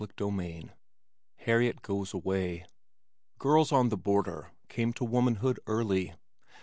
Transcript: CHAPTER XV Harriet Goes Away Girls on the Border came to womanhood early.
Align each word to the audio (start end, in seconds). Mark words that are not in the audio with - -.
CHAPTER 0.03 0.27
XV 0.35 0.69
Harriet 1.35 1.83
Goes 1.83 2.11
Away 2.11 2.65
Girls 3.37 3.71
on 3.71 3.89
the 3.89 3.97
Border 3.97 4.49
came 4.67 4.93
to 4.93 5.03
womanhood 5.05 5.59
early. 5.67 6.15